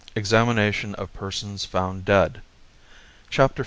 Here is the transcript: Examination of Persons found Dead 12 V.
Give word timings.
Examination 0.15 0.95
of 0.95 1.13
Persons 1.13 1.63
found 1.63 2.05
Dead 2.05 2.41
12 3.29 3.51
V. 3.51 3.55